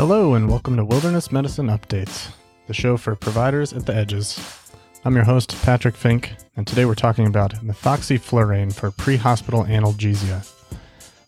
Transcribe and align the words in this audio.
Hello, 0.00 0.32
and 0.32 0.48
welcome 0.48 0.78
to 0.78 0.84
Wilderness 0.86 1.30
Medicine 1.30 1.66
Updates, 1.66 2.32
the 2.66 2.72
show 2.72 2.96
for 2.96 3.14
providers 3.14 3.74
at 3.74 3.84
the 3.84 3.94
edges. 3.94 4.40
I'm 5.04 5.14
your 5.14 5.24
host, 5.26 5.54
Patrick 5.60 5.94
Fink, 5.94 6.32
and 6.56 6.66
today 6.66 6.86
we're 6.86 6.94
talking 6.94 7.26
about 7.26 7.56
methoxyflurane 7.56 8.74
for 8.74 8.92
pre 8.92 9.16
hospital 9.16 9.64
analgesia. 9.64 10.50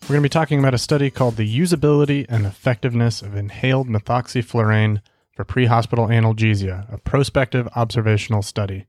We're 0.01 0.15
going 0.15 0.21
to 0.21 0.21
be 0.21 0.29
talking 0.29 0.57
about 0.57 0.73
a 0.73 0.79
study 0.79 1.11
called 1.11 1.35
The 1.35 1.59
Usability 1.59 2.25
and 2.27 2.47
Effectiveness 2.47 3.21
of 3.21 3.35
Inhaled 3.35 3.89
Methoxyflurane 3.89 5.01
for 5.35 5.43
Pre 5.43 5.67
Hospital 5.67 6.07
Analgesia, 6.07 6.91
a 6.91 6.97
prospective 6.97 7.67
observational 7.75 8.41
study. 8.41 8.87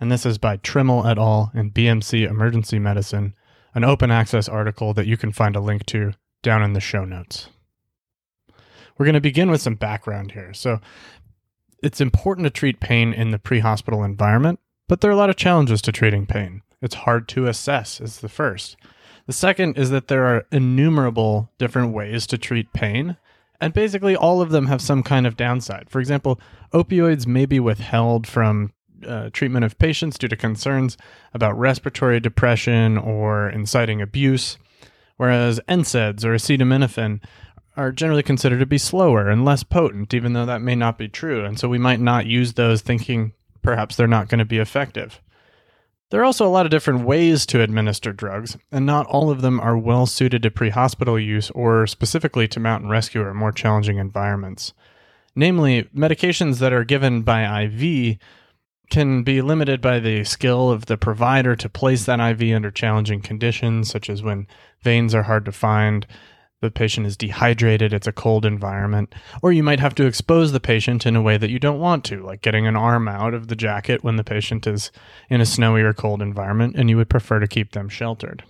And 0.00 0.10
this 0.10 0.26
is 0.26 0.36
by 0.36 0.56
Trimmel 0.56 1.06
et 1.06 1.16
al. 1.16 1.52
in 1.54 1.70
BMC 1.70 2.28
Emergency 2.28 2.80
Medicine, 2.80 3.36
an 3.72 3.84
open 3.84 4.10
access 4.10 4.48
article 4.48 4.92
that 4.94 5.06
you 5.06 5.16
can 5.16 5.30
find 5.30 5.54
a 5.54 5.60
link 5.60 5.86
to 5.86 6.14
down 6.42 6.64
in 6.64 6.72
the 6.72 6.80
show 6.80 7.04
notes. 7.04 7.50
We're 8.96 9.06
going 9.06 9.14
to 9.14 9.20
begin 9.20 9.50
with 9.50 9.62
some 9.62 9.74
background 9.74 10.32
here. 10.32 10.52
So, 10.54 10.80
it's 11.82 12.00
important 12.00 12.46
to 12.46 12.50
treat 12.50 12.80
pain 12.80 13.12
in 13.12 13.32
the 13.32 13.38
pre 13.38 13.58
hospital 13.58 14.04
environment, 14.04 14.60
but 14.88 15.00
there 15.00 15.10
are 15.10 15.14
a 15.14 15.16
lot 15.16 15.30
of 15.30 15.36
challenges 15.36 15.82
to 15.82 15.92
treating 15.92 16.26
pain. 16.26 16.62
It's 16.80 16.94
hard 16.94 17.28
to 17.28 17.46
assess, 17.46 18.00
is 18.00 18.20
the 18.20 18.28
first. 18.28 18.76
The 19.26 19.32
second 19.32 19.78
is 19.78 19.90
that 19.90 20.08
there 20.08 20.24
are 20.24 20.46
innumerable 20.50 21.50
different 21.58 21.92
ways 21.92 22.26
to 22.28 22.38
treat 22.38 22.72
pain, 22.72 23.16
and 23.60 23.72
basically 23.72 24.16
all 24.16 24.40
of 24.40 24.50
them 24.50 24.66
have 24.66 24.80
some 24.80 25.02
kind 25.02 25.26
of 25.26 25.36
downside. 25.36 25.90
For 25.90 26.00
example, 26.00 26.40
opioids 26.72 27.26
may 27.26 27.46
be 27.46 27.60
withheld 27.60 28.26
from 28.26 28.72
uh, 29.06 29.30
treatment 29.32 29.64
of 29.64 29.78
patients 29.78 30.18
due 30.18 30.28
to 30.28 30.36
concerns 30.36 30.96
about 31.34 31.58
respiratory 31.58 32.20
depression 32.20 32.98
or 32.98 33.48
inciting 33.48 34.00
abuse, 34.00 34.58
whereas 35.16 35.60
NSAIDs 35.68 36.24
or 36.24 36.34
acetaminophen 36.34 37.20
are 37.76 37.92
generally 37.92 38.22
considered 38.22 38.60
to 38.60 38.66
be 38.66 38.78
slower 38.78 39.28
and 39.28 39.44
less 39.44 39.62
potent, 39.62 40.12
even 40.12 40.32
though 40.32 40.46
that 40.46 40.60
may 40.60 40.74
not 40.74 40.98
be 40.98 41.08
true. 41.08 41.44
And 41.44 41.58
so 41.58 41.68
we 41.68 41.78
might 41.78 42.00
not 42.00 42.26
use 42.26 42.52
those 42.52 42.82
thinking 42.82 43.32
perhaps 43.62 43.96
they're 43.96 44.06
not 44.06 44.28
going 44.28 44.40
to 44.40 44.44
be 44.44 44.58
effective. 44.58 45.20
There 46.10 46.20
are 46.20 46.24
also 46.24 46.46
a 46.46 46.50
lot 46.50 46.66
of 46.66 46.70
different 46.70 47.06
ways 47.06 47.46
to 47.46 47.62
administer 47.62 48.12
drugs, 48.12 48.58
and 48.70 48.84
not 48.84 49.06
all 49.06 49.30
of 49.30 49.40
them 49.40 49.58
are 49.60 49.78
well 49.78 50.04
suited 50.04 50.42
to 50.42 50.50
pre 50.50 50.68
hospital 50.68 51.18
use 51.18 51.50
or 51.52 51.86
specifically 51.86 52.46
to 52.48 52.60
mountain 52.60 52.90
rescue 52.90 53.22
or 53.22 53.32
more 53.32 53.52
challenging 53.52 53.96
environments. 53.96 54.74
Namely, 55.34 55.84
medications 55.96 56.58
that 56.58 56.74
are 56.74 56.84
given 56.84 57.22
by 57.22 57.62
IV 57.62 58.18
can 58.90 59.22
be 59.22 59.40
limited 59.40 59.80
by 59.80 59.98
the 59.98 60.22
skill 60.24 60.70
of 60.70 60.84
the 60.84 60.98
provider 60.98 61.56
to 61.56 61.68
place 61.70 62.04
that 62.04 62.20
IV 62.20 62.54
under 62.54 62.70
challenging 62.70 63.22
conditions, 63.22 63.88
such 63.88 64.10
as 64.10 64.22
when 64.22 64.46
veins 64.82 65.14
are 65.14 65.22
hard 65.22 65.46
to 65.46 65.52
find, 65.52 66.06
the 66.62 66.70
patient 66.70 67.06
is 67.06 67.16
dehydrated, 67.16 67.92
it's 67.92 68.06
a 68.06 68.12
cold 68.12 68.46
environment, 68.46 69.14
or 69.42 69.52
you 69.52 69.64
might 69.64 69.80
have 69.80 69.94
to 69.96 70.06
expose 70.06 70.52
the 70.52 70.60
patient 70.60 71.04
in 71.04 71.16
a 71.16 71.20
way 71.20 71.36
that 71.36 71.50
you 71.50 71.58
don't 71.58 71.80
want 71.80 72.04
to, 72.04 72.24
like 72.24 72.40
getting 72.40 72.66
an 72.66 72.76
arm 72.76 73.08
out 73.08 73.34
of 73.34 73.48
the 73.48 73.56
jacket 73.56 74.04
when 74.04 74.16
the 74.16 74.24
patient 74.24 74.66
is 74.66 74.92
in 75.28 75.40
a 75.40 75.46
snowy 75.46 75.82
or 75.82 75.92
cold 75.92 76.22
environment 76.22 76.76
and 76.76 76.88
you 76.88 76.96
would 76.96 77.10
prefer 77.10 77.40
to 77.40 77.48
keep 77.48 77.72
them 77.72 77.88
sheltered. 77.88 78.44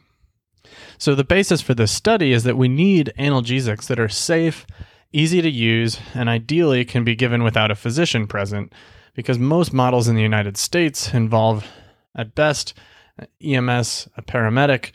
So, 0.98 1.14
the 1.14 1.24
basis 1.24 1.60
for 1.60 1.74
this 1.74 1.90
study 1.90 2.32
is 2.32 2.44
that 2.44 2.56
we 2.56 2.68
need 2.68 3.12
analgesics 3.18 3.86
that 3.86 3.98
are 3.98 4.08
safe, 4.08 4.66
easy 5.12 5.42
to 5.42 5.50
use, 5.50 5.98
and 6.14 6.28
ideally 6.28 6.84
can 6.84 7.04
be 7.04 7.16
given 7.16 7.42
without 7.42 7.70
a 7.70 7.74
physician 7.74 8.26
present, 8.26 8.72
because 9.14 9.38
most 9.38 9.72
models 9.72 10.06
in 10.06 10.14
the 10.14 10.22
United 10.22 10.56
States 10.56 11.12
involve, 11.12 11.66
at 12.14 12.34
best, 12.34 12.74
EMS, 13.42 14.08
a 14.16 14.22
paramedic, 14.22 14.92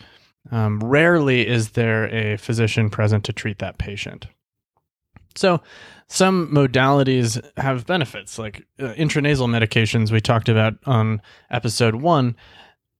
um, 0.51 0.79
rarely 0.79 1.47
is 1.47 1.71
there 1.71 2.05
a 2.13 2.37
physician 2.37 2.89
present 2.89 3.23
to 3.25 3.33
treat 3.33 3.59
that 3.59 3.77
patient. 3.77 4.27
So, 5.35 5.61
some 6.07 6.47
modalities 6.51 7.39
have 7.57 7.85
benefits, 7.85 8.39
like 8.39 8.65
uh, 8.79 8.93
intranasal 8.93 9.47
medications 9.49 10.11
we 10.11 10.21
talked 10.21 10.49
about 10.49 10.75
on 10.85 11.21
episode 11.51 11.95
one 11.95 12.35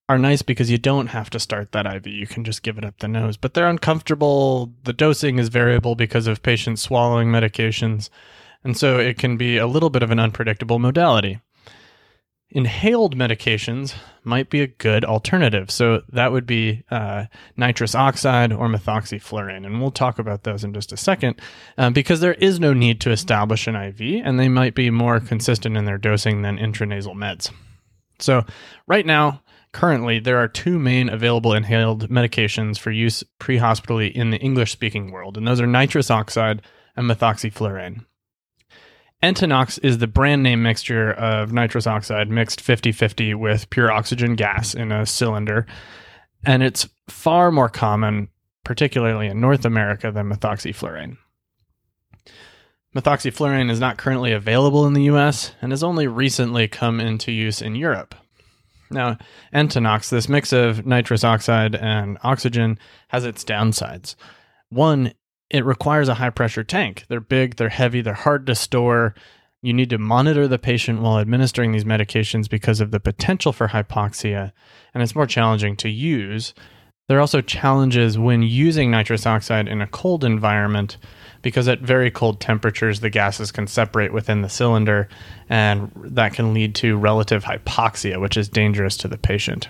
are 0.10 0.18
nice 0.18 0.42
because 0.42 0.72
you 0.72 0.78
don't 0.78 1.08
have 1.08 1.30
to 1.32 1.40
start 1.40 1.72
that 1.72 1.86
IV. 1.86 2.08
You 2.08 2.28
can 2.28 2.44
just 2.44 2.64
give 2.64 2.78
it 2.78 2.86
up 2.86 3.00
the 3.00 3.08
nose, 3.08 3.38
but 3.38 3.54
they're 3.54 3.68
uncomfortable. 3.68 4.74
The 4.84 4.94
dosing 4.94 5.40
is 5.40 5.50
variable 5.50 5.96
because 5.96 6.28
of 6.28 6.44
patients 6.44 6.82
swallowing 6.82 7.30
medications. 7.30 8.10
And 8.64 8.78
so 8.78 9.00
it 9.00 9.18
can 9.18 9.38
be 9.38 9.58
a 9.58 9.68
little 9.68 9.90
bit 9.90 10.04
of 10.04 10.12
an 10.12 10.20
unpredictable 10.20 10.80
modality. 10.80 11.42
Inhaled 12.50 13.18
medications 13.18 13.94
might 14.24 14.50
be 14.50 14.62
a 14.62 14.68
good 14.68 15.04
alternative. 15.04 15.70
So 15.70 16.04
that 16.10 16.32
would 16.32 16.46
be 16.46 16.84
uh, 16.90 17.26
nitrous 17.58 17.94
oxide 17.94 18.54
or 18.54 18.70
methoxyflurane. 18.70 19.66
And 19.66 19.82
we'll 19.82 19.92
talk 19.92 20.18
about 20.18 20.44
those 20.44 20.64
in 20.64 20.74
just 20.74 20.94
a 20.94 20.98
second 20.98 21.42
uh, 21.78 21.90
because 21.90 22.22
there 22.22 22.36
is 22.36 22.60
no 22.60 22.74
need 22.74 23.02
to 23.02 23.12
establish 23.12 23.68
an 23.68 23.76
IV 23.76 24.22
and 24.24 24.40
they 24.40 24.48
might 24.48 24.76
be 24.76 24.90
more 24.90 25.20
consistent 25.20 25.76
in 25.76 25.84
their 25.84 25.98
dosing 25.98 26.42
than 26.42 26.58
intranasal 26.58 27.16
meds. 27.16 27.52
So, 28.20 28.46
right 28.88 29.06
now, 29.06 29.42
currently, 29.74 30.20
there 30.20 30.38
are 30.38 30.48
two 30.48 30.80
main 30.80 31.10
available 31.10 31.54
inhaled 31.54 32.10
medications 32.10 32.80
for 32.80 32.92
use 32.92 33.24
pre 33.40 33.58
hospitally 33.58 34.08
in 34.08 34.32
the 34.32 34.40
English 34.40 34.72
speaking 34.72 35.12
world, 35.12 35.38
and 35.38 35.48
those 35.48 35.62
are 35.62 35.68
nitrous 35.68 36.10
oxide 36.10 36.62
and 36.96 37.10
methoxyflurane. 37.10 38.06
Entonox 39.24 39.80
is 39.82 39.98
the 39.98 40.08
brand 40.08 40.44
name 40.44 40.62
mixture 40.62 41.12
of 41.12 41.52
nitrous 41.52 41.88
oxide 41.88 42.30
mixed 42.30 42.62
50 42.62 42.92
50 42.92 43.34
with 43.34 43.70
pure 43.70 43.92
oxygen 43.92 44.36
gas 44.36 44.76
in 44.76 44.92
a 44.92 45.06
cylinder. 45.06 45.66
And 46.46 46.62
it's 46.62 46.88
far 47.10 47.52
more 47.52 47.70
common, 47.70 48.30
particularly 48.64 49.28
in 49.28 49.42
North 49.42 49.66
America, 49.66 50.12
than 50.12 50.30
methoxyflurane. 50.30 51.18
Methoxyflurane 52.96 53.72
is 53.72 53.80
not 53.80 53.98
currently 53.98 54.32
available 54.32 54.86
in 54.86 54.94
the 54.94 55.04
US 55.04 55.52
and 55.62 55.72
has 55.72 55.84
only 55.84 56.08
recently 56.08 56.68
come 56.68 57.00
into 57.00 57.32
use 57.32 57.62
in 57.62 57.76
Europe. 57.76 58.14
Now, 58.90 59.18
Entonox, 59.54 60.10
this 60.10 60.30
mix 60.30 60.54
of 60.54 60.86
nitrous 60.86 61.24
oxide 61.24 61.76
and 61.76 62.18
oxygen, 62.24 62.78
has 63.10 63.26
its 63.26 63.44
downsides. 63.44 64.16
One, 64.70 65.14
it 65.50 65.66
requires 65.66 66.10
a 66.10 66.16
high 66.16 66.30
pressure 66.30 66.64
tank. 66.64 67.06
They're 67.08 67.20
big, 67.20 67.56
they're 67.56 67.70
heavy, 67.70 68.02
they're 68.02 68.14
hard 68.14 68.46
to 68.48 68.56
store. 68.56 69.16
You 69.62 69.74
need 69.74 69.90
to 69.90 69.98
monitor 69.98 70.48
the 70.48 70.60
patient 70.60 71.02
while 71.02 71.20
administering 71.20 71.72
these 71.72 71.84
medications 71.84 72.50
because 72.50 72.80
of 72.80 72.92
the 72.92 73.00
potential 73.00 73.54
for 73.54 73.70
hypoxia, 73.70 74.52
and 74.94 75.02
it's 75.02 75.16
more 75.16 75.26
challenging 75.26 75.76
to 75.78 75.90
use. 75.90 76.54
There 77.08 77.18
are 77.18 77.22
also 77.22 77.42
challenges 77.42 78.18
when 78.18 78.44
using 78.44 78.92
nitrous 78.92 79.26
oxide 79.26 79.68
in 79.68 79.82
a 79.82 79.88
cold 79.88 80.26
environment 80.26 80.98
because 81.42 81.68
at 81.68 81.80
very 81.80 82.12
cold 82.12 82.42
temperatures, 82.42 83.00
the 83.00 83.10
gases 83.10 83.52
can 83.52 83.68
separate 83.68 84.12
within 84.12 84.42
the 84.42 84.50
cylinder, 84.50 85.08
and 85.50 85.92
that 85.96 86.34
can 86.34 86.54
lead 86.54 86.76
to 86.76 86.98
relative 86.98 87.46
hypoxia, 87.46 88.20
which 88.20 88.36
is 88.36 88.50
dangerous 88.50 88.98
to 88.98 89.08
the 89.08 89.18
patient. 89.18 89.70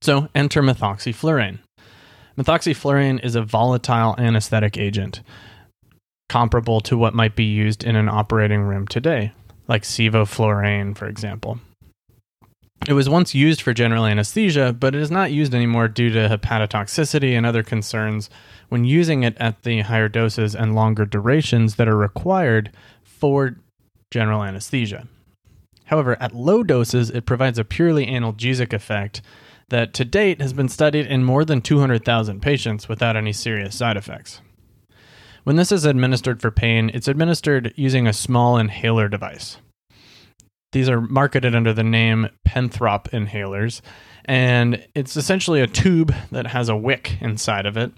So, 0.00 0.28
enter 0.34 0.62
methoxyflurane. 0.62 1.60
Methoxyflurane 2.38 3.24
is 3.24 3.34
a 3.34 3.42
volatile 3.42 4.14
anesthetic 4.16 4.78
agent, 4.78 5.22
comparable 6.28 6.80
to 6.82 6.96
what 6.96 7.12
might 7.12 7.34
be 7.34 7.42
used 7.42 7.82
in 7.82 7.96
an 7.96 8.08
operating 8.08 8.60
room 8.60 8.86
today, 8.86 9.32
like 9.66 9.82
sevoflurane, 9.82 10.96
for 10.96 11.08
example. 11.08 11.58
It 12.86 12.92
was 12.92 13.08
once 13.08 13.34
used 13.34 13.60
for 13.60 13.74
general 13.74 14.06
anesthesia, 14.06 14.72
but 14.72 14.94
it 14.94 15.02
is 15.02 15.10
not 15.10 15.32
used 15.32 15.52
anymore 15.52 15.88
due 15.88 16.10
to 16.10 16.28
hepatotoxicity 16.28 17.36
and 17.36 17.44
other 17.44 17.64
concerns 17.64 18.30
when 18.68 18.84
using 18.84 19.24
it 19.24 19.36
at 19.38 19.64
the 19.64 19.80
higher 19.80 20.08
doses 20.08 20.54
and 20.54 20.76
longer 20.76 21.04
durations 21.04 21.74
that 21.74 21.88
are 21.88 21.96
required 21.96 22.70
for 23.02 23.56
general 24.12 24.44
anesthesia. 24.44 25.08
However, 25.86 26.16
at 26.20 26.36
low 26.36 26.62
doses, 26.62 27.10
it 27.10 27.26
provides 27.26 27.58
a 27.58 27.64
purely 27.64 28.06
analgesic 28.06 28.72
effect 28.72 29.22
that 29.68 29.92
to 29.94 30.04
date 30.04 30.40
has 30.40 30.52
been 30.52 30.68
studied 30.68 31.06
in 31.06 31.24
more 31.24 31.44
than 31.44 31.60
200,000 31.60 32.40
patients 32.40 32.88
without 32.88 33.16
any 33.16 33.32
serious 33.32 33.76
side 33.76 33.96
effects. 33.96 34.40
When 35.44 35.56
this 35.56 35.72
is 35.72 35.84
administered 35.84 36.40
for 36.40 36.50
pain, 36.50 36.90
it's 36.92 37.08
administered 37.08 37.72
using 37.76 38.06
a 38.06 38.12
small 38.12 38.58
inhaler 38.58 39.08
device. 39.08 39.58
These 40.72 40.90
are 40.90 41.00
marketed 41.00 41.54
under 41.54 41.72
the 41.72 41.82
name 41.82 42.28
Penthrox 42.46 43.08
inhalers, 43.10 43.80
and 44.26 44.86
it's 44.94 45.16
essentially 45.16 45.62
a 45.62 45.66
tube 45.66 46.14
that 46.30 46.48
has 46.48 46.68
a 46.68 46.76
wick 46.76 47.16
inside 47.22 47.64
of 47.64 47.78
it, 47.78 47.92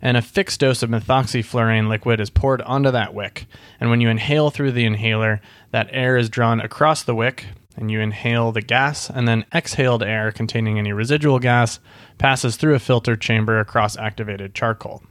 and 0.00 0.16
a 0.16 0.22
fixed 0.22 0.60
dose 0.60 0.84
of 0.84 0.90
methoxyflurane 0.90 1.88
liquid 1.88 2.20
is 2.20 2.30
poured 2.30 2.62
onto 2.62 2.92
that 2.92 3.14
wick. 3.14 3.46
And 3.80 3.90
when 3.90 4.00
you 4.00 4.08
inhale 4.08 4.50
through 4.50 4.72
the 4.72 4.84
inhaler, 4.84 5.40
that 5.72 5.88
air 5.90 6.16
is 6.16 6.28
drawn 6.28 6.60
across 6.60 7.02
the 7.02 7.14
wick 7.14 7.46
and 7.76 7.90
you 7.90 8.00
inhale 8.00 8.52
the 8.52 8.62
gas, 8.62 9.10
and 9.10 9.26
then 9.26 9.44
exhaled 9.52 10.02
air 10.02 10.32
containing 10.32 10.78
any 10.78 10.92
residual 10.92 11.38
gas 11.38 11.80
passes 12.18 12.56
through 12.56 12.74
a 12.74 12.78
filter 12.78 13.16
chamber 13.16 13.58
across 13.58 13.96
activated 13.96 14.54
charcoal. 14.54 15.02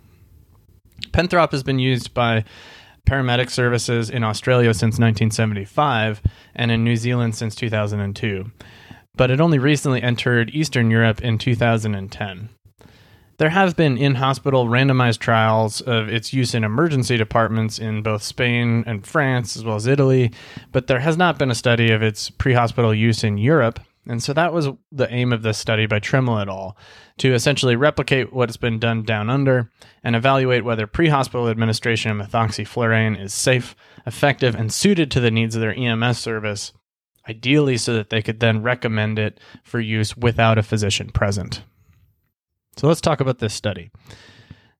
Penthrox 1.12 1.52
has 1.52 1.64
been 1.64 1.80
used 1.80 2.14
by 2.14 2.44
paramedic 3.06 3.50
services 3.50 4.10
in 4.10 4.24
Australia 4.24 4.74
since 4.74 5.00
1975 5.00 6.22
and 6.56 6.72
in 6.72 6.84
New 6.84 6.96
Zealand 6.96 7.36
since 7.36 7.56
2002, 7.56 8.52
but 9.16 9.32
it 9.32 9.42
only 9.42 9.60
recently 9.60 10.02
entered 10.02 10.52
Eastern 10.54 10.92
Europe 10.92 11.22
in 11.22 11.38
2010. 11.38 12.50
There 13.42 13.50
have 13.50 13.76
been 13.76 13.98
in 13.98 14.14
hospital 14.14 14.68
randomized 14.68 15.18
trials 15.18 15.82
of 15.82 16.08
its 16.10 16.32
use 16.32 16.54
in 16.54 16.64
emergency 16.64 17.18
departments 17.18 17.80
in 17.80 18.04
both 18.04 18.22
Spain 18.22 18.84
and 18.86 19.04
France, 19.04 19.58
as 19.58 19.66
well 19.66 19.78
as 19.78 19.88
Italy, 19.88 20.32
but 20.72 20.86
there 20.86 21.00
has 21.00 21.18
not 21.18 21.40
been 21.40 21.50
a 21.50 21.56
study 21.56 21.90
of 21.90 22.04
its 22.04 22.30
pre 22.30 22.54
hospital 22.54 22.94
use 22.94 23.24
in 23.24 23.40
Europe. 23.40 23.80
And 24.06 24.22
so 24.22 24.32
that 24.34 24.54
was 24.54 24.70
the 24.92 25.12
aim 25.12 25.34
of 25.34 25.42
this 25.42 25.58
study 25.58 25.88
by 25.88 25.98
Trimmel 25.98 26.38
et 26.38 26.50
al. 26.50 26.78
to 27.18 27.34
essentially 27.34 27.76
replicate 27.76 28.32
what 28.32 28.48
has 28.48 28.58
been 28.58 28.78
done 28.78 29.02
down 29.02 29.28
under 29.28 29.72
and 30.04 30.16
evaluate 30.16 30.64
whether 30.64 30.86
pre 30.86 31.08
hospital 31.08 31.50
administration 31.50 32.12
of 32.12 32.28
methoxyflurane 32.28 33.20
is 33.20 33.34
safe, 33.34 33.76
effective, 34.06 34.54
and 34.54 34.72
suited 34.72 35.10
to 35.10 35.20
the 35.20 35.32
needs 35.32 35.56
of 35.56 35.62
their 35.62 35.74
EMS 35.74 36.20
service, 36.20 36.74
ideally 37.28 37.78
so 37.78 37.92
that 37.96 38.12
they 38.12 38.22
could 38.22 38.40
then 38.40 38.62
recommend 38.62 39.18
it 39.18 39.40
for 39.64 39.80
use 39.80 40.16
without 40.16 40.60
a 40.60 40.64
physician 40.64 41.10
present. 41.10 41.64
So 42.78 42.88
let's 42.88 43.02
talk 43.02 43.20
about 43.20 43.40
this 43.40 43.54
study. 43.54 43.92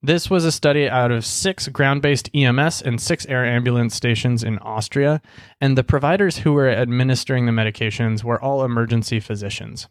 This 0.04 0.30
was 0.30 0.46
a 0.46 0.52
study 0.52 0.90
out 0.90 1.12
of 1.12 1.26
six 1.26 1.68
ground 1.68 2.02
based 2.02 2.30
EMS 2.34 2.82
and 2.82 3.00
six 3.00 3.26
air 3.28 3.46
ambulance 3.46 3.96
stations 3.96 4.44
in 4.44 4.58
Austria, 4.60 5.22
and 5.60 5.78
the 5.78 5.84
providers 5.84 6.40
who 6.40 6.54
were 6.54 6.70
administering 6.70 7.46
the 7.46 7.52
medications 7.52 8.24
were 8.24 8.42
all 8.42 8.64
emergency 8.64 9.20
physicians. 9.20 9.88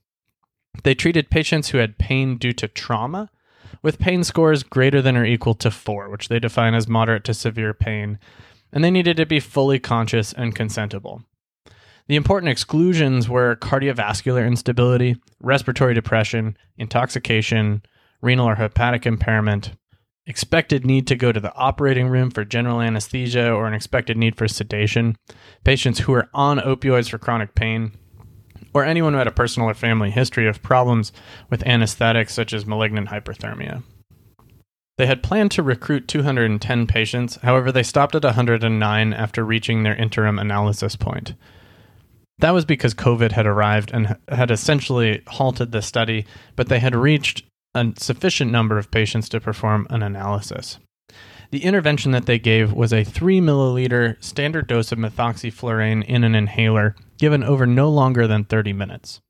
They 0.83 0.95
treated 0.95 1.31
patients 1.31 1.69
who 1.69 1.79
had 1.79 1.99
pain 1.99 2.39
due 2.39 2.53
to 2.55 2.67
trauma 2.67 3.31
with 3.83 4.01
pain 4.01 4.25
scores 4.25 4.63
greater 4.63 5.01
than 5.01 5.17
or 5.17 5.25
equal 5.25 5.55
to 5.55 5.71
four, 5.71 6.09
which 6.09 6.29
they 6.29 6.41
define 6.41 6.75
as 6.75 6.89
moderate 6.89 7.25
to 7.25 7.35
severe 7.35 7.73
pain, 7.73 8.19
and 8.73 8.83
they 8.83 8.91
needed 8.91 9.17
to 9.17 9.27
be 9.27 9.41
fully 9.41 9.79
conscious 9.79 10.33
and 10.33 10.57
consentable. 10.57 11.23
The 12.09 12.17
important 12.17 12.51
exclusions 12.51 13.29
were 13.29 13.55
cardiovascular 13.57 14.45
instability, 14.45 15.17
respiratory 15.41 15.95
depression, 15.95 16.57
intoxication, 16.77 17.83
renal 18.21 18.49
or 18.49 18.57
hepatic 18.57 19.07
impairment, 19.07 19.73
expected 20.27 20.87
need 20.87 21.07
to 21.07 21.17
go 21.17 21.33
to 21.33 21.41
the 21.41 21.55
operating 21.55 22.09
room 22.09 22.31
for 22.31 22.45
general 22.45 22.81
anesthesia 22.81 23.51
or 23.51 23.67
an 23.67 23.75
expected 23.75 24.17
need 24.17 24.37
for 24.37 24.47
sedation, 24.47 25.17
patients 25.65 26.01
who 26.01 26.13
are 26.13 26.29
on 26.33 26.59
opioids 26.59 27.11
for 27.11 27.19
chronic 27.19 27.55
pain, 27.55 27.93
or 28.73 28.85
anyone 28.85 29.13
who 29.13 29.19
had 29.19 29.27
a 29.27 29.33
personal 29.33 29.69
or 29.69 29.75
family 29.75 30.11
history 30.11 30.47
of 30.47 30.63
problems 30.63 31.13
with 31.49 31.67
anesthetics 31.67 32.33
such 32.33 32.53
as 32.53 32.67
malignant 32.67 33.09
hyperthermia. 33.09 33.83
They 34.99 35.07
had 35.07 35.23
planned 35.23 35.51
to 35.53 35.63
recruit 35.63 36.09
210 36.09 36.87
patients, 36.87 37.37
however, 37.43 37.73
they 37.73 37.83
stopped 37.83 38.15
at 38.15 38.23
109 38.23 39.13
after 39.15 39.45
reaching 39.45 39.83
their 39.83 39.97
interim 39.97 40.39
analysis 40.39 40.95
point. 40.95 41.35
That 42.39 42.53
was 42.53 42.65
because 42.65 42.95
COVID 42.95 43.33
had 43.33 43.47
arrived 43.47 43.93
and 43.93 44.17
had 44.29 44.51
essentially 44.51 45.23
halted 45.27 45.73
the 45.73 45.83
study, 45.83 46.27
but 46.55 46.69
they 46.69 46.79
had 46.79 46.95
reached 46.95 47.45
a 47.75 47.93
sufficient 47.97 48.51
number 48.51 48.79
of 48.79 48.91
patients 48.91 49.29
to 49.29 49.41
perform 49.41 49.87
an 49.91 50.03
analysis. 50.03 50.79
The 51.51 51.65
intervention 51.65 52.13
that 52.13 52.27
they 52.27 52.39
gave 52.39 52.73
was 52.73 52.93
a 52.93 53.05
3 53.05 53.41
milliliter 53.41 54.23
standard 54.23 54.69
dose 54.69 54.93
of 54.93 54.99
methoxyflurane 54.99 56.05
in 56.05 56.23
an 56.23 56.35
inhaler 56.35 56.95
given 57.19 57.43
over 57.43 57.67
no 57.67 57.89
longer 57.89 58.27
than 58.27 58.45
30 58.45 58.73
minutes. 58.73 59.21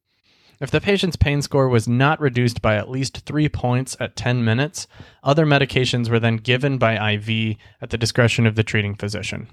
If 0.60 0.70
the 0.70 0.80
patient's 0.80 1.16
pain 1.16 1.40
score 1.40 1.70
was 1.70 1.88
not 1.88 2.20
reduced 2.20 2.60
by 2.60 2.76
at 2.76 2.90
least 2.90 3.24
three 3.24 3.48
points 3.48 3.96
at 3.98 4.16
10 4.16 4.44
minutes, 4.44 4.86
other 5.24 5.46
medications 5.46 6.10
were 6.10 6.20
then 6.20 6.36
given 6.36 6.76
by 6.76 7.14
IV 7.14 7.56
at 7.80 7.88
the 7.88 7.96
discretion 7.96 8.46
of 8.46 8.56
the 8.56 8.62
treating 8.62 8.94
physician. 8.94 9.48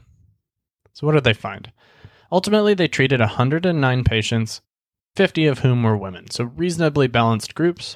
So, 0.91 1.07
what 1.07 1.13
did 1.13 1.23
they 1.23 1.33
find? 1.33 1.71
Ultimately, 2.29 2.73
they 2.73 2.89
treated 2.89 3.21
109 3.21 4.03
patients, 4.03 4.61
50 5.15 5.47
of 5.47 5.59
whom 5.59 5.83
were 5.83 5.95
women, 5.95 6.29
so 6.29 6.43
reasonably 6.43 7.07
balanced 7.07 7.55
groups. 7.55 7.95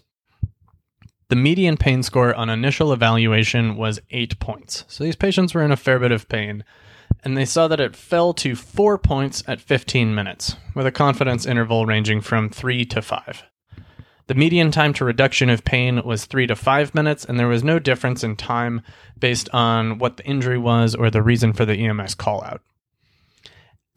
The 1.31 1.38
median 1.38 1.78
pain 1.78 2.04
score 2.04 2.36
on 2.36 2.50
initial 2.50 2.92
evaluation 2.92 3.78
was 3.78 4.01
eight 4.10 4.38
points. 4.42 4.83
So 4.89 5.06
these 5.06 5.16
patients 5.16 5.54
were 5.54 5.63
in 5.63 5.72
a 5.72 5.78
fair 5.78 5.98
bit 5.98 6.12
of 6.12 6.28
pain, 6.28 6.66
and 7.24 7.38
they 7.38 7.45
saw 7.45 7.69
that 7.69 7.80
it 7.80 7.95
fell 7.95 8.33
to 8.33 8.54
four 8.54 8.98
points 8.98 9.42
at 9.48 9.62
15 9.62 10.13
minutes, 10.13 10.57
with 10.75 10.86
a 10.86 10.92
confidence 10.92 11.45
interval 11.45 11.86
ranging 11.86 12.19
from 12.19 12.50
three 12.50 12.83
to 12.83 13.01
five. 13.01 13.44
The 14.28 14.36
median 14.36 14.72
time 14.72 14.92
to 14.95 15.06
reduction 15.06 15.50
of 15.50 15.63
pain 15.63 16.04
was 16.04 16.25
three 16.25 16.48
to 16.48 16.56
five 16.57 16.94
minutes, 16.94 17.24
and 17.24 17.39
there 17.39 17.48
was 17.48 17.63
no 17.63 17.80
difference 17.80 18.25
in 18.25 18.36
time 18.36 18.81
based 19.18 19.48
on 19.54 20.00
what 20.00 20.18
the 20.18 20.25
injury 20.25 20.57
was 20.57 20.95
or 20.95 21.10
the 21.10 21.22
reason 21.22 21.54
for 21.54 21.63
the 21.63 21.75
EMS 21.75 22.13
call 22.13 22.44
out. 22.44 22.62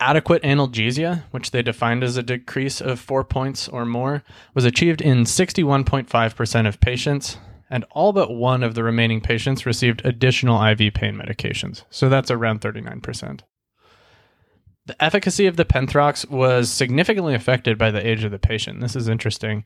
Adequate 0.01 0.43
analgesia, 0.43 1.23
which 1.31 1.53
they 1.53 1.63
defined 1.63 2.03
as 2.03 2.17
a 2.17 2.23
decrease 2.23 2.81
of 2.81 2.99
four 2.99 3.23
points 3.25 3.69
or 3.69 3.87
more, 3.87 4.25
was 4.53 4.65
achieved 4.65 5.01
in 5.01 5.23
61.5% 5.23 6.67
of 6.69 6.81
patients, 6.81 7.39
and 7.71 7.85
all 7.93 8.13
but 8.13 8.35
one 8.35 8.63
of 8.63 8.75
the 8.75 8.83
remaining 8.83 9.21
patients 9.21 9.65
received 9.65 10.05
additional 10.05 10.63
IV 10.63 10.95
pain 10.95 11.15
medications. 11.15 11.85
So 11.91 12.09
that's 12.09 12.31
around 12.31 12.61
39%. 12.61 13.41
The 14.87 15.03
efficacy 15.03 15.47
of 15.47 15.57
the 15.57 15.65
Penthrox 15.65 16.29
was 16.29 16.71
significantly 16.71 17.35
affected 17.35 17.79
by 17.79 17.91
the 17.91 18.07
age 18.07 18.25
of 18.25 18.33
the 18.33 18.39
patient. 18.39 18.81
This 18.81 18.97
is 18.97 19.09
interesting. 19.09 19.65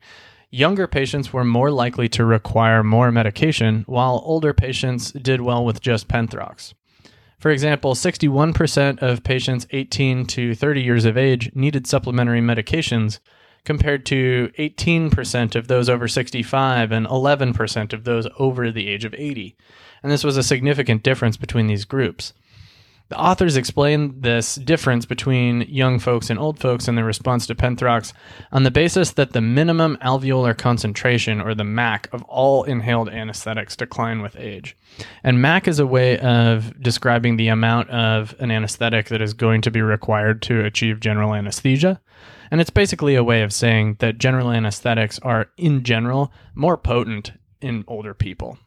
Younger 0.49 0.87
patients 0.87 1.33
were 1.33 1.43
more 1.43 1.71
likely 1.71 2.07
to 2.09 2.23
require 2.23 2.83
more 2.83 3.11
medication, 3.11 3.83
while 3.85 4.21
older 4.23 4.53
patients 4.53 5.11
did 5.11 5.41
well 5.41 5.65
with 5.65 5.81
just 5.81 6.07
Penthrox. 6.07 6.73
For 7.39 7.51
example, 7.51 7.95
61% 7.95 8.99
of 8.99 9.23
patients 9.23 9.65
18 9.71 10.25
to 10.27 10.53
30 10.53 10.81
years 10.81 11.05
of 11.05 11.17
age 11.17 11.51
needed 11.55 11.87
supplementary 11.87 12.41
medications, 12.41 13.19
compared 13.63 14.05
to 14.07 14.51
18% 14.57 15.55
of 15.55 15.67
those 15.67 15.89
over 15.89 16.07
65 16.07 16.91
and 16.91 17.05
11% 17.07 17.93
of 17.93 18.03
those 18.03 18.27
over 18.37 18.71
the 18.71 18.87
age 18.87 19.05
of 19.05 19.13
80. 19.13 19.55
And 20.01 20.11
this 20.11 20.23
was 20.23 20.37
a 20.37 20.43
significant 20.43 21.03
difference 21.03 21.37
between 21.37 21.67
these 21.67 21.85
groups. 21.85 22.33
The 23.09 23.19
authors 23.19 23.57
explain 23.57 24.21
this 24.21 24.53
difference 24.53 25.07
between 25.07 25.61
young 25.61 25.97
folks 25.97 26.29
and 26.29 26.37
old 26.37 26.59
folks 26.59 26.87
in 26.87 26.93
their 26.93 27.05
response 27.05 27.47
to 27.47 27.55
Penthrox 27.55 28.13
on 28.51 28.61
the 28.61 28.69
basis 28.69 29.13
that 29.13 29.33
the 29.33 29.41
minimum 29.41 29.97
alveolar 30.03 30.55
concentration, 30.55 31.41
or 31.41 31.55
the 31.55 31.63
MAC, 31.63 32.07
of 32.13 32.21
all 32.25 32.63
inhaled 32.65 33.09
anesthetics 33.09 33.75
decline 33.75 34.21
with 34.21 34.35
age. 34.35 34.77
And 35.23 35.41
MAC 35.41 35.67
is 35.67 35.79
a 35.79 35.87
way 35.87 36.19
of 36.19 36.79
describing 36.79 37.37
the 37.37 37.47
amount 37.47 37.89
of 37.89 38.35
an 38.39 38.51
anesthetic 38.51 39.07
that 39.07 39.23
is 39.23 39.33
going 39.33 39.61
to 39.61 39.71
be 39.71 39.81
required 39.81 40.43
to 40.43 40.63
achieve 40.63 40.99
general 40.99 41.33
anesthesia. 41.33 41.99
And 42.51 42.61
it's 42.61 42.69
basically 42.69 43.15
a 43.15 43.23
way 43.23 43.41
of 43.41 43.51
saying 43.51 43.95
that 43.99 44.19
general 44.19 44.51
anesthetics 44.51 45.17
are, 45.19 45.47
in 45.57 45.83
general, 45.83 46.31
more 46.53 46.77
potent 46.77 47.31
in 47.59 47.85
older 47.87 48.13
people. 48.13 48.59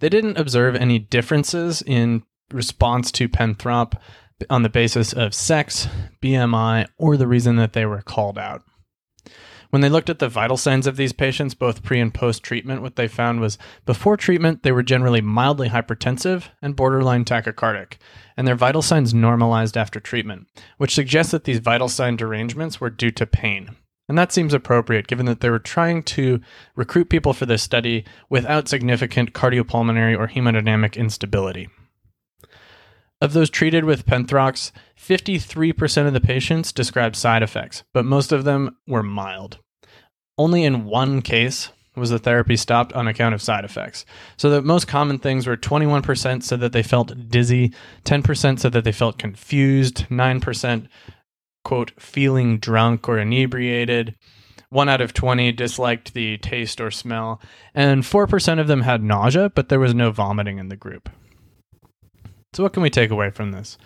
They 0.00 0.08
didn't 0.08 0.38
observe 0.38 0.76
any 0.76 0.98
differences 0.98 1.82
in 1.82 2.22
response 2.52 3.10
to 3.12 3.28
Penthrox 3.28 3.94
on 4.50 4.62
the 4.62 4.68
basis 4.68 5.12
of 5.12 5.34
sex, 5.34 5.88
BMI, 6.22 6.86
or 6.98 7.16
the 7.16 7.26
reason 7.26 7.56
that 7.56 7.72
they 7.72 7.86
were 7.86 8.02
called 8.02 8.38
out. 8.38 8.62
When 9.70 9.80
they 9.80 9.88
looked 9.88 10.10
at 10.10 10.20
the 10.20 10.28
vital 10.28 10.56
signs 10.56 10.86
of 10.86 10.96
these 10.96 11.12
patients, 11.12 11.54
both 11.54 11.82
pre 11.82 11.98
and 11.98 12.14
post 12.14 12.44
treatment, 12.44 12.80
what 12.80 12.94
they 12.94 13.08
found 13.08 13.40
was 13.40 13.58
before 13.84 14.16
treatment, 14.16 14.62
they 14.62 14.70
were 14.70 14.84
generally 14.84 15.20
mildly 15.20 15.68
hypertensive 15.68 16.44
and 16.62 16.76
borderline 16.76 17.24
tachycardic, 17.24 17.94
and 18.36 18.46
their 18.46 18.54
vital 18.54 18.82
signs 18.82 19.12
normalized 19.12 19.76
after 19.76 19.98
treatment, 19.98 20.46
which 20.78 20.94
suggests 20.94 21.32
that 21.32 21.42
these 21.42 21.58
vital 21.58 21.88
sign 21.88 22.14
derangements 22.14 22.80
were 22.80 22.90
due 22.90 23.10
to 23.10 23.26
pain. 23.26 23.74
And 24.08 24.18
that 24.18 24.32
seems 24.32 24.52
appropriate 24.52 25.06
given 25.06 25.26
that 25.26 25.40
they 25.40 25.50
were 25.50 25.58
trying 25.58 26.02
to 26.02 26.40
recruit 26.76 27.08
people 27.08 27.32
for 27.32 27.46
this 27.46 27.62
study 27.62 28.04
without 28.28 28.68
significant 28.68 29.32
cardiopulmonary 29.32 30.18
or 30.18 30.28
hemodynamic 30.28 30.96
instability. 30.96 31.68
Of 33.20 33.32
those 33.32 33.48
treated 33.48 33.84
with 33.84 34.04
Penthrox, 34.04 34.70
53% 35.00 36.06
of 36.06 36.12
the 36.12 36.20
patients 36.20 36.72
described 36.72 37.16
side 37.16 37.42
effects, 37.42 37.82
but 37.94 38.04
most 38.04 38.32
of 38.32 38.44
them 38.44 38.76
were 38.86 39.02
mild. 39.02 39.58
Only 40.36 40.64
in 40.64 40.84
one 40.84 41.22
case 41.22 41.70
was 41.96 42.10
the 42.10 42.18
therapy 42.18 42.56
stopped 42.56 42.92
on 42.92 43.06
account 43.06 43.34
of 43.34 43.40
side 43.40 43.64
effects. 43.64 44.04
So 44.36 44.50
the 44.50 44.60
most 44.60 44.88
common 44.88 45.18
things 45.18 45.46
were 45.46 45.56
21% 45.56 46.42
said 46.42 46.60
that 46.60 46.72
they 46.72 46.82
felt 46.82 47.30
dizzy, 47.30 47.72
10% 48.04 48.58
said 48.58 48.72
that 48.72 48.84
they 48.84 48.92
felt 48.92 49.18
confused, 49.18 50.06
9% 50.08 50.88
quote, 51.64 51.92
feeling 51.98 52.58
drunk 52.58 53.08
or 53.08 53.18
inebriated. 53.18 54.14
One 54.68 54.88
out 54.88 55.00
of 55.00 55.14
20 55.14 55.52
disliked 55.52 56.14
the 56.14 56.38
taste 56.38 56.80
or 56.80 56.90
smell, 56.90 57.40
and 57.74 58.02
4% 58.02 58.60
of 58.60 58.66
them 58.66 58.82
had 58.82 59.02
nausea, 59.02 59.50
but 59.50 59.68
there 59.68 59.80
was 59.80 59.94
no 59.94 60.10
vomiting 60.10 60.58
in 60.58 60.68
the 60.68 60.76
group. 60.76 61.08
So, 62.52 62.62
what 62.62 62.72
can 62.72 62.82
we 62.82 62.90
take 62.90 63.10
away 63.10 63.30
from 63.30 63.52
this? 63.52 63.78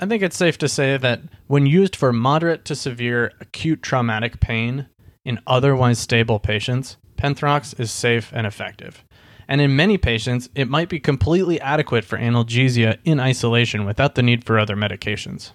I 0.00 0.06
think 0.06 0.22
it's 0.22 0.36
safe 0.36 0.58
to 0.58 0.68
say 0.68 0.96
that 0.96 1.20
when 1.46 1.66
used 1.66 1.94
for 1.94 2.12
moderate 2.12 2.64
to 2.64 2.74
severe 2.74 3.32
acute 3.40 3.82
traumatic 3.82 4.40
pain 4.40 4.88
in 5.24 5.38
otherwise 5.46 6.00
stable 6.00 6.40
patients, 6.40 6.96
Penthrox 7.16 7.78
is 7.78 7.92
safe 7.92 8.32
and 8.34 8.46
effective. 8.46 9.04
And 9.46 9.60
in 9.60 9.76
many 9.76 9.98
patients, 9.98 10.48
it 10.54 10.68
might 10.68 10.88
be 10.88 10.98
completely 10.98 11.60
adequate 11.60 12.04
for 12.04 12.18
analgesia 12.18 12.98
in 13.04 13.20
isolation 13.20 13.84
without 13.84 14.16
the 14.16 14.22
need 14.22 14.44
for 14.44 14.58
other 14.58 14.74
medications. 14.74 15.52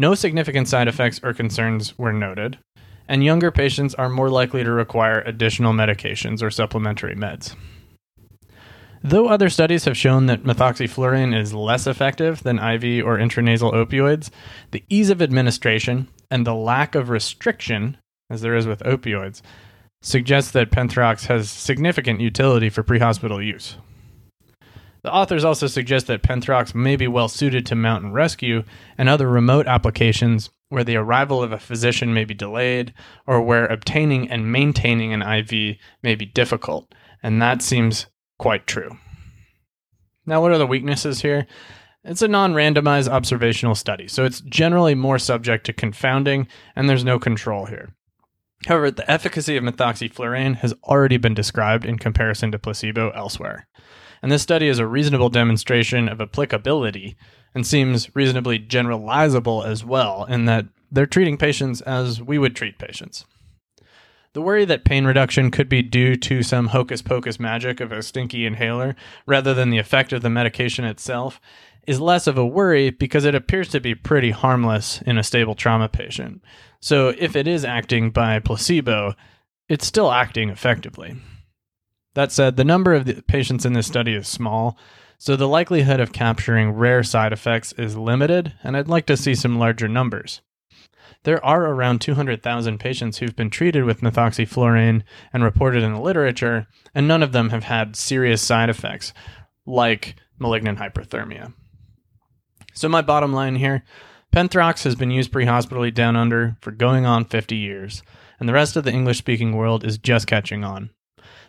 No 0.00 0.14
significant 0.14 0.66
side 0.66 0.88
effects 0.88 1.20
or 1.22 1.34
concerns 1.34 1.98
were 1.98 2.10
noted, 2.10 2.58
and 3.06 3.22
younger 3.22 3.50
patients 3.50 3.94
are 3.96 4.08
more 4.08 4.30
likely 4.30 4.64
to 4.64 4.70
require 4.70 5.20
additional 5.26 5.74
medications 5.74 6.42
or 6.42 6.50
supplementary 6.50 7.14
meds. 7.14 7.54
Though 9.04 9.28
other 9.28 9.50
studies 9.50 9.84
have 9.84 9.98
shown 9.98 10.24
that 10.24 10.42
methoxyflurane 10.42 11.38
is 11.38 11.52
less 11.52 11.86
effective 11.86 12.42
than 12.42 12.56
IV 12.56 13.04
or 13.04 13.18
intranasal 13.18 13.74
opioids, 13.74 14.30
the 14.70 14.82
ease 14.88 15.10
of 15.10 15.20
administration 15.20 16.08
and 16.30 16.46
the 16.46 16.54
lack 16.54 16.94
of 16.94 17.10
restriction, 17.10 17.98
as 18.30 18.40
there 18.40 18.56
is 18.56 18.66
with 18.66 18.80
opioids, 18.84 19.42
suggests 20.00 20.52
that 20.52 20.70
Penthrox 20.70 21.26
has 21.26 21.50
significant 21.50 22.22
utility 22.22 22.70
for 22.70 22.82
pre-hospital 22.82 23.42
use. 23.42 23.76
The 25.02 25.12
authors 25.12 25.44
also 25.44 25.66
suggest 25.66 26.06
that 26.08 26.22
Penthrox 26.22 26.74
may 26.74 26.96
be 26.96 27.08
well 27.08 27.28
suited 27.28 27.64
to 27.66 27.74
mountain 27.74 28.12
rescue 28.12 28.64
and 28.98 29.08
other 29.08 29.28
remote 29.28 29.66
applications 29.66 30.50
where 30.68 30.84
the 30.84 30.96
arrival 30.96 31.42
of 31.42 31.52
a 31.52 31.58
physician 31.58 32.14
may 32.14 32.24
be 32.24 32.34
delayed 32.34 32.92
or 33.26 33.40
where 33.40 33.66
obtaining 33.66 34.30
and 34.30 34.52
maintaining 34.52 35.12
an 35.12 35.22
IV 35.22 35.76
may 36.02 36.14
be 36.14 36.26
difficult, 36.26 36.94
and 37.22 37.40
that 37.42 37.62
seems 37.62 38.06
quite 38.38 38.66
true. 38.66 38.96
Now, 40.26 40.40
what 40.40 40.52
are 40.52 40.58
the 40.58 40.66
weaknesses 40.66 41.22
here? 41.22 41.46
It's 42.04 42.22
a 42.22 42.28
non 42.28 42.54
randomized 42.54 43.08
observational 43.08 43.74
study, 43.74 44.06
so 44.06 44.24
it's 44.24 44.40
generally 44.42 44.94
more 44.94 45.18
subject 45.18 45.66
to 45.66 45.72
confounding, 45.72 46.46
and 46.76 46.88
there's 46.88 47.04
no 47.04 47.18
control 47.18 47.66
here. 47.66 47.94
However, 48.66 48.90
the 48.90 49.10
efficacy 49.10 49.56
of 49.56 49.64
methoxyflurane 49.64 50.56
has 50.56 50.74
already 50.84 51.16
been 51.16 51.34
described 51.34 51.84
in 51.84 51.98
comparison 51.98 52.52
to 52.52 52.58
placebo 52.58 53.10
elsewhere. 53.10 53.66
And 54.22 54.30
this 54.30 54.42
study 54.42 54.68
is 54.68 54.78
a 54.78 54.86
reasonable 54.86 55.30
demonstration 55.30 56.08
of 56.08 56.20
applicability 56.20 57.16
and 57.54 57.66
seems 57.66 58.14
reasonably 58.14 58.58
generalizable 58.58 59.64
as 59.64 59.84
well, 59.84 60.24
in 60.24 60.44
that 60.44 60.66
they're 60.90 61.06
treating 61.06 61.36
patients 61.36 61.80
as 61.80 62.20
we 62.20 62.38
would 62.38 62.54
treat 62.54 62.78
patients. 62.78 63.24
The 64.32 64.42
worry 64.42 64.64
that 64.64 64.84
pain 64.84 65.06
reduction 65.06 65.50
could 65.50 65.68
be 65.68 65.82
due 65.82 66.14
to 66.14 66.44
some 66.44 66.68
hocus 66.68 67.02
pocus 67.02 67.40
magic 67.40 67.80
of 67.80 67.90
a 67.90 68.02
stinky 68.02 68.46
inhaler 68.46 68.94
rather 69.26 69.54
than 69.54 69.70
the 69.70 69.78
effect 69.78 70.12
of 70.12 70.22
the 70.22 70.30
medication 70.30 70.84
itself 70.84 71.40
is 71.86 72.00
less 72.00 72.28
of 72.28 72.38
a 72.38 72.46
worry 72.46 72.90
because 72.90 73.24
it 73.24 73.34
appears 73.34 73.68
to 73.70 73.80
be 73.80 73.94
pretty 73.94 74.30
harmless 74.30 75.02
in 75.02 75.18
a 75.18 75.24
stable 75.24 75.56
trauma 75.56 75.88
patient. 75.88 76.42
So 76.78 77.08
if 77.18 77.34
it 77.34 77.48
is 77.48 77.64
acting 77.64 78.10
by 78.10 78.38
placebo, 78.38 79.14
it's 79.68 79.86
still 79.86 80.12
acting 80.12 80.50
effectively. 80.50 81.16
That 82.14 82.32
said, 82.32 82.56
the 82.56 82.64
number 82.64 82.94
of 82.94 83.04
the 83.04 83.22
patients 83.22 83.64
in 83.64 83.72
this 83.72 83.86
study 83.86 84.14
is 84.14 84.26
small, 84.26 84.76
so 85.18 85.36
the 85.36 85.46
likelihood 85.46 86.00
of 86.00 86.12
capturing 86.12 86.72
rare 86.72 87.02
side 87.02 87.32
effects 87.32 87.72
is 87.74 87.96
limited, 87.96 88.54
and 88.64 88.76
I'd 88.76 88.88
like 88.88 89.06
to 89.06 89.16
see 89.16 89.34
some 89.34 89.58
larger 89.58 89.86
numbers. 89.86 90.40
There 91.24 91.44
are 91.44 91.66
around 91.66 92.00
200,000 92.00 92.78
patients 92.78 93.18
who've 93.18 93.36
been 93.36 93.50
treated 93.50 93.84
with 93.84 94.00
methoxyflurane 94.00 95.02
and 95.32 95.44
reported 95.44 95.82
in 95.82 95.92
the 95.92 96.00
literature, 96.00 96.66
and 96.94 97.06
none 97.06 97.22
of 97.22 97.32
them 97.32 97.50
have 97.50 97.64
had 97.64 97.96
serious 97.96 98.40
side 98.40 98.70
effects 98.70 99.12
like 99.66 100.16
malignant 100.38 100.78
hyperthermia. 100.78 101.52
So, 102.72 102.88
my 102.88 103.02
bottom 103.02 103.32
line 103.32 103.56
here 103.56 103.84
Penthrox 104.32 104.84
has 104.84 104.94
been 104.94 105.10
used 105.10 105.32
pre 105.32 105.44
hospitally 105.44 105.90
down 105.90 106.16
under 106.16 106.56
for 106.60 106.70
going 106.70 107.04
on 107.04 107.24
50 107.24 107.56
years, 107.56 108.02
and 108.38 108.48
the 108.48 108.52
rest 108.52 108.76
of 108.76 108.84
the 108.84 108.92
English 108.92 109.18
speaking 109.18 109.56
world 109.56 109.84
is 109.84 109.98
just 109.98 110.26
catching 110.26 110.64
on. 110.64 110.90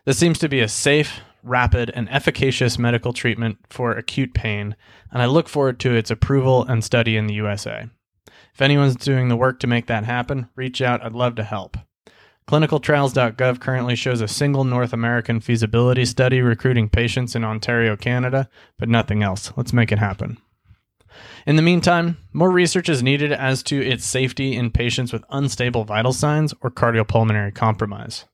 This 0.06 0.18
seems 0.18 0.40
to 0.40 0.50
be 0.50 0.60
a 0.60 0.68
safe, 0.68 1.20
rapid, 1.44 1.92
and 1.94 2.10
efficacious 2.10 2.78
medical 2.78 3.13
treatment 3.13 3.58
for 3.70 3.92
acute 3.92 4.34
pain, 4.34 4.75
and 5.12 5.22
I 5.22 5.25
look 5.25 5.50
forward 5.50 5.80
to 5.82 5.96
its 5.96 6.12
approval 6.12 6.63
and 6.63 6.84
study 6.84 7.18
in 7.18 7.28
the 7.28 7.34
USA. 7.36 7.90
If 8.54 8.62
anyone's 8.62 8.96
doing 8.96 9.30
the 9.30 9.36
work 9.36 9.60
to 9.62 9.68
make 9.68 9.88
that 9.88 10.04
happen, 10.04 10.50
reach 10.56 10.82
out. 10.82 11.04
I'd 11.04 11.13
love 11.13 11.36
to 11.36 11.44
help. 11.44 11.78
ClinicalTrials.gov 12.48 13.60
currently 13.62 13.96
shows 13.96 14.20
a 14.20 14.28
single 14.28 14.63
North 14.63 14.92
American 14.92 15.40
feasibility 15.40 16.04
study 16.06 16.42
recruiting 16.42 16.90
patients 16.90 17.36
in 17.36 17.46
Ontario, 17.46 17.96
Canada, 17.96 18.50
but 18.78 18.90
nothing 18.90 19.24
else. 19.24 19.54
Let's 19.56 19.74
make 19.74 19.92
it 19.92 20.00
happen. 20.00 20.38
In 21.46 21.56
the 21.56 21.62
meantime, 21.62 22.18
more 22.34 22.51
research 22.51 22.90
is 22.90 23.04
needed 23.04 23.32
as 23.32 23.63
to 23.63 23.82
its 23.82 24.06
safety 24.06 24.56
in 24.56 24.72
patients 24.72 25.13
with 25.13 25.24
unstable 25.30 25.84
vital 25.84 26.13
signs 26.13 26.54
or 26.62 26.72
cardiopulmonary 26.72 27.54
compromise. 27.54 28.25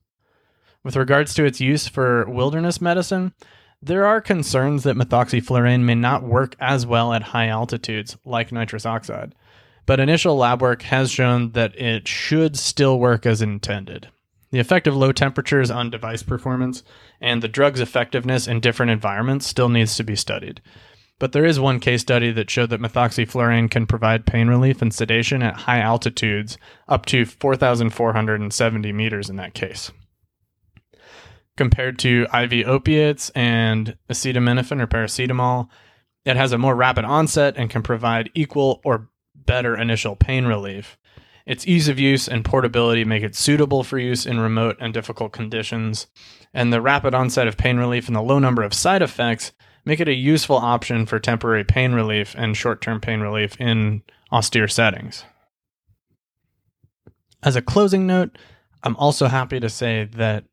With 0.88 0.96
regards 0.96 1.34
to 1.34 1.44
its 1.44 1.60
use 1.60 1.86
for 1.86 2.24
wilderness 2.30 2.80
medicine, 2.80 3.34
there 3.82 4.06
are 4.06 4.22
concerns 4.22 4.84
that 4.84 4.96
methoxyflurane 4.96 5.82
may 5.82 5.94
not 5.94 6.22
work 6.22 6.56
as 6.58 6.86
well 6.86 7.12
at 7.12 7.22
high 7.22 7.48
altitudes 7.48 8.16
like 8.24 8.52
nitrous 8.52 8.86
oxide 8.86 9.34
but 9.88 10.00
initial 10.00 10.36
lab 10.36 10.60
work 10.60 10.82
has 10.82 11.10
shown 11.10 11.52
that 11.52 11.74
it 11.74 12.06
should 12.06 12.58
still 12.58 12.98
work 12.98 13.24
as 13.24 13.40
intended. 13.40 14.06
The 14.50 14.58
effect 14.58 14.86
of 14.86 14.94
low 14.94 15.12
temperatures 15.12 15.70
on 15.70 15.88
device 15.88 16.22
performance 16.22 16.82
and 17.22 17.42
the 17.42 17.48
drug's 17.48 17.80
effectiveness 17.80 18.46
in 18.46 18.60
different 18.60 18.92
environments 18.92 19.46
still 19.46 19.70
needs 19.70 19.96
to 19.96 20.04
be 20.04 20.14
studied. 20.14 20.60
But 21.18 21.32
there 21.32 21.46
is 21.46 21.58
one 21.58 21.80
case 21.80 22.02
study 22.02 22.30
that 22.32 22.50
showed 22.50 22.68
that 22.68 22.82
methoxyflurane 22.82 23.70
can 23.70 23.86
provide 23.86 24.26
pain 24.26 24.48
relief 24.48 24.82
and 24.82 24.92
sedation 24.92 25.42
at 25.42 25.60
high 25.60 25.80
altitudes, 25.80 26.58
up 26.86 27.06
to 27.06 27.24
4,470 27.24 28.92
meters 28.92 29.30
in 29.30 29.36
that 29.36 29.54
case. 29.54 29.90
Compared 31.58 31.98
to 31.98 32.24
IV 32.32 32.68
opiates 32.68 33.30
and 33.30 33.96
acetaminophen 34.08 34.80
or 34.80 34.86
paracetamol, 34.86 35.68
it 36.24 36.36
has 36.36 36.52
a 36.52 36.58
more 36.58 36.76
rapid 36.76 37.04
onset 37.04 37.54
and 37.56 37.68
can 37.68 37.82
provide 37.82 38.30
equal 38.32 38.80
or 38.84 39.08
better 39.34 39.76
initial 39.76 40.14
pain 40.14 40.44
relief. 40.44 40.96
Its 41.46 41.66
ease 41.66 41.88
of 41.88 41.98
use 41.98 42.28
and 42.28 42.44
portability 42.44 43.04
make 43.04 43.24
it 43.24 43.34
suitable 43.34 43.82
for 43.82 43.98
use 43.98 44.24
in 44.24 44.38
remote 44.38 44.76
and 44.80 44.94
difficult 44.94 45.32
conditions, 45.32 46.06
and 46.54 46.72
the 46.72 46.80
rapid 46.80 47.12
onset 47.12 47.48
of 47.48 47.56
pain 47.56 47.76
relief 47.76 48.06
and 48.06 48.14
the 48.14 48.22
low 48.22 48.38
number 48.38 48.62
of 48.62 48.72
side 48.72 49.02
effects 49.02 49.50
make 49.84 49.98
it 49.98 50.06
a 50.06 50.14
useful 50.14 50.58
option 50.58 51.06
for 51.06 51.18
temporary 51.18 51.64
pain 51.64 51.92
relief 51.92 52.36
and 52.38 52.56
short 52.56 52.80
term 52.80 53.00
pain 53.00 53.18
relief 53.18 53.60
in 53.60 54.00
austere 54.30 54.68
settings. 54.68 55.24
As 57.42 57.56
a 57.56 57.62
closing 57.62 58.06
note, 58.06 58.38
I'm 58.84 58.94
also 58.94 59.26
happy 59.26 59.58
to 59.58 59.68
say 59.68 60.04
that 60.12 60.44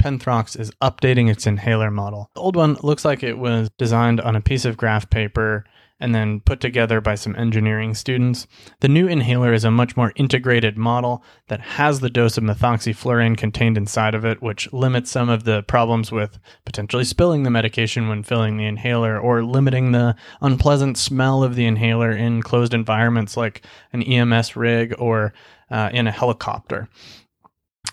Penthrox 0.00 0.58
is 0.58 0.70
updating 0.82 1.30
its 1.30 1.46
inhaler 1.46 1.90
model. 1.90 2.30
The 2.34 2.40
old 2.40 2.56
one 2.56 2.78
looks 2.82 3.04
like 3.04 3.22
it 3.22 3.38
was 3.38 3.70
designed 3.76 4.20
on 4.20 4.34
a 4.34 4.40
piece 4.40 4.64
of 4.64 4.78
graph 4.78 5.10
paper 5.10 5.64
and 6.00 6.14
then 6.14 6.40
put 6.40 6.60
together 6.60 7.02
by 7.02 7.14
some 7.14 7.36
engineering 7.36 7.94
students. 7.94 8.46
The 8.80 8.88
new 8.88 9.06
inhaler 9.06 9.52
is 9.52 9.64
a 9.64 9.70
much 9.70 9.98
more 9.98 10.14
integrated 10.16 10.78
model 10.78 11.22
that 11.48 11.60
has 11.60 12.00
the 12.00 12.08
dose 12.08 12.38
of 12.38 12.44
methoxyflurane 12.44 13.36
contained 13.36 13.76
inside 13.76 14.14
of 14.14 14.24
it, 14.24 14.40
which 14.40 14.72
limits 14.72 15.10
some 15.10 15.28
of 15.28 15.44
the 15.44 15.62
problems 15.64 16.10
with 16.10 16.38
potentially 16.64 17.04
spilling 17.04 17.42
the 17.42 17.50
medication 17.50 18.08
when 18.08 18.22
filling 18.22 18.56
the 18.56 18.64
inhaler 18.64 19.20
or 19.20 19.44
limiting 19.44 19.92
the 19.92 20.16
unpleasant 20.40 20.96
smell 20.96 21.42
of 21.44 21.54
the 21.54 21.66
inhaler 21.66 22.10
in 22.10 22.42
closed 22.42 22.72
environments 22.72 23.36
like 23.36 23.62
an 23.92 24.02
EMS 24.02 24.56
rig 24.56 24.94
or 24.98 25.34
uh, 25.70 25.90
in 25.92 26.06
a 26.06 26.12
helicopter. 26.12 26.88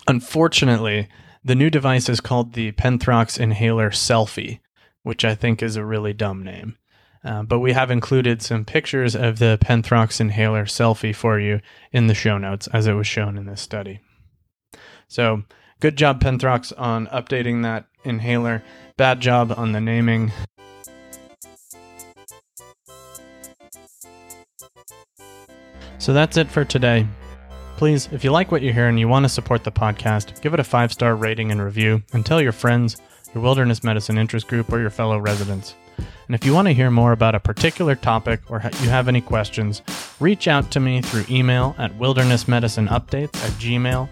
Unfortunately, 0.07 1.09
the 1.47 1.55
new 1.55 1.69
device 1.69 2.09
is 2.09 2.19
called 2.19 2.53
the 2.53 2.73
Penthrox 2.73 3.39
Inhaler 3.39 3.89
Selfie, 3.89 4.59
which 5.03 5.23
I 5.23 5.33
think 5.33 5.63
is 5.63 5.77
a 5.77 5.85
really 5.85 6.11
dumb 6.11 6.43
name. 6.43 6.77
Uh, 7.23 7.43
but 7.43 7.59
we 7.59 7.71
have 7.71 7.89
included 7.89 8.41
some 8.41 8.65
pictures 8.65 9.15
of 9.15 9.39
the 9.39 9.57
Penthrox 9.61 10.19
inhaler 10.19 10.65
selfie 10.65 11.15
for 11.15 11.39
you 11.39 11.61
in 11.93 12.07
the 12.07 12.13
show 12.13 12.37
notes 12.37 12.67
as 12.73 12.85
it 12.85 12.93
was 12.93 13.07
shown 13.07 13.37
in 13.37 13.45
this 13.45 13.61
study. 13.61 14.01
So, 15.07 15.43
good 15.79 15.95
job, 15.95 16.21
Penthrox, 16.21 16.73
on 16.77 17.07
updating 17.07 17.63
that 17.63 17.85
inhaler. 18.03 18.61
Bad 18.97 19.21
job 19.21 19.53
on 19.55 19.71
the 19.71 19.79
naming. 19.79 20.33
So 25.97 26.11
that's 26.11 26.35
it 26.35 26.49
for 26.49 26.65
today. 26.65 27.07
Please, 27.77 28.09
if 28.11 28.23
you 28.23 28.31
like 28.31 28.51
what 28.51 28.63
you 28.63 28.73
hear 28.73 28.87
and 28.87 28.99
you 28.99 29.07
want 29.07 29.23
to 29.23 29.29
support 29.29 29.63
the 29.63 29.71
podcast, 29.71 30.41
give 30.41 30.55
it 30.55 30.59
a 30.59 30.63
five 30.63 30.91
star 30.91 31.15
rating 31.15 31.51
and 31.51 31.63
review, 31.63 32.01
and 32.11 32.25
tell 32.25 32.41
your 32.41 32.51
friends, 32.51 32.97
your 33.35 33.43
wilderness 33.43 33.83
medicine 33.83 34.17
interest 34.17 34.47
group, 34.47 34.73
or 34.73 34.79
your 34.79 34.89
fellow 34.89 35.19
residents. 35.19 35.75
And 35.97 36.33
if 36.33 36.43
you 36.43 36.55
want 36.55 36.67
to 36.67 36.73
hear 36.73 36.89
more 36.89 37.11
about 37.11 37.35
a 37.35 37.39
particular 37.39 37.95
topic 37.95 38.41
or 38.49 38.61
you 38.81 38.89
have 38.89 39.07
any 39.07 39.21
questions, 39.21 39.83
reach 40.19 40.47
out 40.47 40.71
to 40.71 40.79
me 40.79 41.01
through 41.01 41.25
email 41.29 41.75
at 41.77 41.93
wildernessmedicineupdates 41.99 43.35
at 43.35 43.51
gmail 43.51 44.09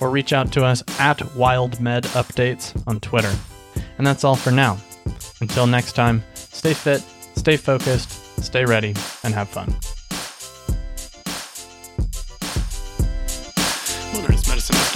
or 0.00 0.10
reach 0.10 0.34
out 0.34 0.52
to 0.52 0.64
us 0.64 0.82
at 1.00 1.18
wildmedupdates 1.18 2.86
on 2.86 3.00
Twitter. 3.00 3.34
And 3.96 4.06
that's 4.06 4.24
all 4.24 4.36
for 4.36 4.50
now. 4.50 4.78
Until 5.40 5.66
next 5.66 5.92
time, 5.92 6.22
stay 6.34 6.74
fit, 6.74 7.02
stay 7.34 7.56
focused, 7.56 8.42
stay 8.42 8.66
ready, 8.66 8.94
and 9.24 9.32
have 9.32 9.48
fun. 9.48 9.74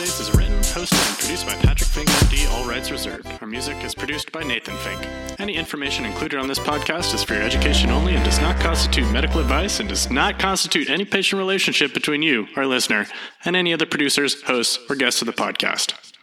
Updates 0.04 0.20
is 0.20 0.34
written, 0.34 0.58
hosted, 0.60 1.08
and 1.08 1.18
produced 1.18 1.46
by 1.46 1.54
Patrick 1.54 1.88
Fink, 1.88 2.08
MD, 2.10 2.50
all 2.52 2.68
rights 2.68 2.90
reserved. 2.90 3.26
Our 3.40 3.46
music 3.46 3.82
is 3.82 3.94
produced 3.94 4.30
by 4.32 4.42
Nathan 4.42 4.76
Fink. 4.76 5.08
Any 5.38 5.54
information 5.54 6.04
included 6.04 6.38
on 6.38 6.46
this 6.46 6.58
podcast 6.58 7.14
is 7.14 7.24
for 7.24 7.32
your 7.32 7.42
education 7.42 7.88
only 7.88 8.14
and 8.14 8.22
does 8.22 8.38
not 8.38 8.60
constitute 8.60 9.10
medical 9.10 9.40
advice 9.40 9.80
and 9.80 9.88
does 9.88 10.10
not 10.10 10.38
constitute 10.38 10.90
any 10.90 11.06
patient 11.06 11.38
relationship 11.38 11.94
between 11.94 12.20
you, 12.20 12.46
our 12.54 12.66
listener, 12.66 13.06
and 13.46 13.56
any 13.56 13.72
other 13.72 13.86
producers, 13.86 14.42
hosts, 14.42 14.78
or 14.90 14.94
guests 14.94 15.22
of 15.22 15.26
the 15.26 15.32
podcast. 15.32 16.13